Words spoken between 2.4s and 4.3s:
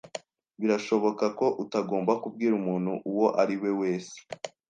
umuntu uwo ari we wese.